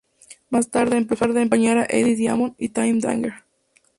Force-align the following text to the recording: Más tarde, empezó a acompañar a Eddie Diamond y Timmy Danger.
Más 0.49 0.71
tarde, 0.71 0.97
empezó 0.97 1.25
a 1.25 1.27
acompañar 1.27 1.77
a 1.77 1.85
Eddie 1.87 2.15
Diamond 2.15 2.55
y 2.57 2.69
Timmy 2.69 2.99
Danger. 3.01 3.33